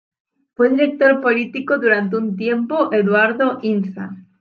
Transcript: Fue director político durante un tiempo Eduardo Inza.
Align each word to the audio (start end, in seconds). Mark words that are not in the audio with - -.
Fue 0.55 0.69
director 0.69 1.21
político 1.21 1.77
durante 1.77 2.15
un 2.15 2.35
tiempo 2.35 2.91
Eduardo 2.91 3.59
Inza. 3.61 4.09